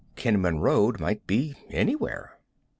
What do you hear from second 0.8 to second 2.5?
might be anywhere.